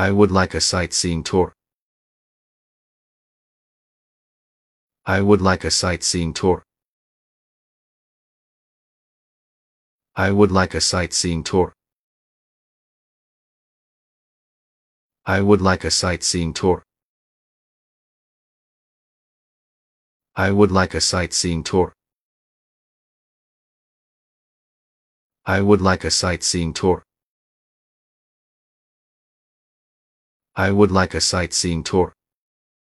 I 0.00 0.12
would 0.12 0.30
like 0.30 0.54
a 0.54 0.60
sightseeing 0.60 1.24
tour. 1.24 1.52
I 5.04 5.20
would 5.20 5.42
like 5.42 5.64
a 5.64 5.72
sightseeing 5.72 6.34
tour. 6.34 6.62
I 10.14 10.30
would 10.30 10.52
like 10.52 10.74
a 10.74 10.80
sightseeing 10.80 11.42
tour. 11.42 11.72
I 15.26 15.40
would 15.40 15.60
like 15.60 15.82
a 15.82 15.90
sightseeing 15.90 16.54
tour. 16.54 16.84
I 20.36 20.52
would 20.52 20.70
like 20.70 20.94
a 20.94 21.00
sightseeing 21.00 21.64
tour. 21.64 21.92
I 25.44 25.60
would 25.60 25.80
like 25.80 26.04
a 26.04 26.12
sightseeing 26.12 26.72
tour. 26.72 27.07
I 30.58 30.72
would 30.72 30.90
like 30.90 31.14
a 31.14 31.20
sightseeing 31.20 31.84
tour. 31.84 32.12